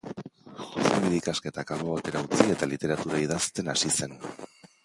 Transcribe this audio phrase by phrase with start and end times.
[0.67, 4.19] Zuzenbide ikasketak albo batera utzi, eta literatura idazten hasi zen.